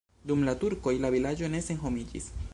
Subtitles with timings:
[0.29, 2.33] Dum la turkoj la vilaĝo ne senhomiĝis.